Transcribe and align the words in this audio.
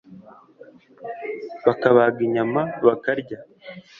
bakabaga 1.65 2.19
inyama 2.27 2.61
bakarya, 2.85 3.37